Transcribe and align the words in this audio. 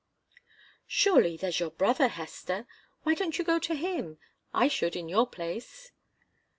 "Surely 0.87 1.37
there's 1.37 1.59
your 1.59 1.69
brother, 1.69 2.07
Hester. 2.07 2.65
Why 3.03 3.13
don't 3.13 3.37
you 3.37 3.45
go 3.45 3.59
to 3.59 3.75
him? 3.75 4.17
I 4.51 4.67
should, 4.67 4.95
in 4.95 5.07
your 5.07 5.27
place." 5.27 5.91